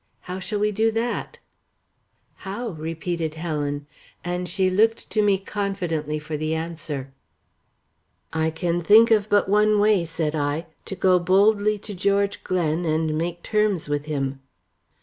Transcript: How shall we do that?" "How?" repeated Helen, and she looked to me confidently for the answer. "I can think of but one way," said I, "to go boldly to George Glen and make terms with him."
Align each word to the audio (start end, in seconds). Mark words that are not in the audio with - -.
How 0.21 0.39
shall 0.39 0.57
we 0.57 0.71
do 0.71 0.89
that?" 0.89 1.37
"How?" 2.37 2.69
repeated 2.69 3.35
Helen, 3.35 3.85
and 4.23 4.49
she 4.49 4.67
looked 4.71 5.11
to 5.11 5.21
me 5.21 5.37
confidently 5.37 6.17
for 6.17 6.37
the 6.37 6.55
answer. 6.55 7.13
"I 8.33 8.49
can 8.49 8.81
think 8.81 9.11
of 9.11 9.29
but 9.29 9.47
one 9.47 9.77
way," 9.77 10.05
said 10.05 10.33
I, 10.33 10.65
"to 10.85 10.95
go 10.95 11.19
boldly 11.19 11.77
to 11.77 11.93
George 11.93 12.43
Glen 12.43 12.83
and 12.83 13.15
make 13.15 13.43
terms 13.43 13.87
with 13.87 14.05
him." 14.05 14.39